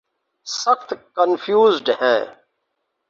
سخت 0.47 0.89
کنفیوزڈ 1.15 1.89
ہیں۔ 2.01 2.21